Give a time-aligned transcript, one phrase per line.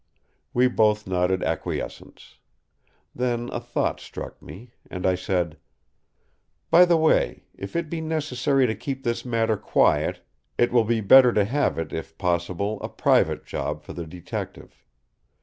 [0.51, 2.39] We both nodded acquiescence.
[3.13, 5.57] Then a thought struck me and I said:
[6.71, 10.25] "By the way, if it be necessary to keep this matter quiet
[10.57, 14.83] it will be better to have it if possible a private job for the Detective.